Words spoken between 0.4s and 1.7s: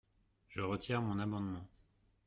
Je retire mon amendement.